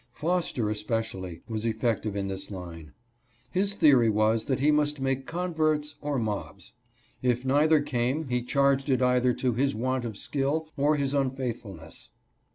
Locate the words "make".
4.99-5.27